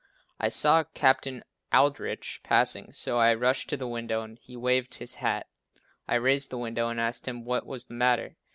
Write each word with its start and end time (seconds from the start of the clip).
I 0.39 0.49
saw 0.49 0.83
Capt. 0.95 1.27
Aldrich 1.71 2.39
passing, 2.41 2.91
so 2.91 3.19
I 3.19 3.35
rushed 3.35 3.69
to 3.69 3.77
the 3.77 3.87
window 3.87 4.23
and 4.23 4.39
he 4.39 4.57
waved 4.57 4.95
his 4.95 5.13
hat. 5.21 5.45
I 6.07 6.15
raised 6.15 6.49
the 6.49 6.57
window 6.57 6.89
and 6.89 6.99
asked 6.99 7.27
him 7.27 7.45
what 7.45 7.67
was 7.67 7.85
the 7.85 7.93
matter? 7.93 8.35